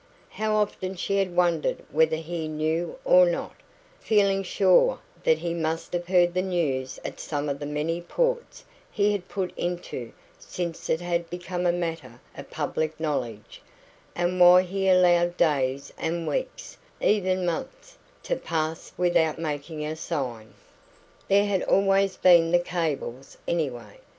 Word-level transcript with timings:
How 0.29 0.55
often 0.55 0.95
she 0.95 1.17
had 1.19 1.35
wondered 1.35 1.83
whether 1.91 2.15
he 2.15 2.47
knew 2.47 2.95
or 3.05 3.27
not, 3.27 3.53
feeling 3.99 4.41
sure 4.41 4.97
that 5.23 5.37
he 5.37 5.53
MUST 5.53 5.93
have 5.93 6.07
heard 6.07 6.33
the 6.33 6.41
news 6.41 6.99
at 7.05 7.19
some 7.19 7.47
of 7.47 7.59
the 7.59 7.67
many 7.67 8.01
ports 8.01 8.65
he 8.91 9.11
had 9.11 9.27
put 9.27 9.55
into 9.55 10.11
since 10.39 10.89
it 10.89 11.01
had 11.01 11.29
become 11.29 11.67
a 11.67 11.71
matter 11.71 12.19
of 12.35 12.49
public 12.49 12.99
knowledge, 12.99 13.61
and 14.15 14.39
why 14.39 14.63
he 14.63 14.89
allowed 14.89 15.37
days 15.37 15.93
and 15.99 16.27
weeks, 16.27 16.77
even 16.99 17.45
months, 17.45 17.99
to 18.23 18.35
pass 18.37 18.91
without 18.97 19.37
making 19.37 19.85
a 19.85 19.95
sign. 19.95 20.55
There 21.27 21.45
had 21.45 21.61
always 21.61 22.17
been 22.17 22.49
the 22.51 22.57
cables, 22.57 23.37
anyway. 23.47 23.99